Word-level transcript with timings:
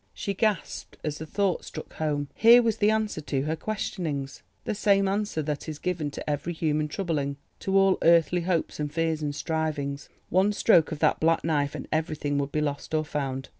She 0.15 0.33
gasped 0.33 0.97
as 1.03 1.19
the 1.19 1.27
thought 1.27 1.63
struck 1.63 1.93
home. 1.93 2.27
Here 2.33 2.63
was 2.63 2.77
the 2.77 2.89
answer 2.89 3.21
to 3.21 3.43
her 3.43 3.55
questionings, 3.55 4.41
the 4.65 4.73
same 4.73 5.07
answer 5.07 5.43
that 5.43 5.69
is 5.69 5.77
given 5.77 6.09
to 6.09 6.27
every 6.27 6.53
human 6.53 6.87
troubling, 6.87 7.37
to 7.59 7.77
all 7.77 7.99
earthly 8.01 8.41
hopes 8.41 8.79
and 8.79 8.91
fears 8.91 9.21
and 9.21 9.35
strivings. 9.35 10.09
One 10.31 10.53
stroke 10.53 10.91
of 10.91 10.97
that 11.01 11.19
black 11.19 11.43
knife 11.43 11.75
and 11.75 11.87
everything 11.91 12.39
would 12.39 12.51
be 12.51 12.61
lost 12.61 12.95
or 12.95 13.05
found. 13.05 13.49